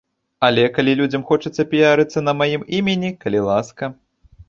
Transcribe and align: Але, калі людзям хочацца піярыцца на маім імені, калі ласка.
Але, 0.47 0.63
калі 0.77 0.95
людзям 1.01 1.27
хочацца 1.29 1.67
піярыцца 1.75 2.25
на 2.27 2.37
маім 2.41 2.67
імені, 2.81 3.15
калі 3.25 3.47
ласка. 3.53 3.83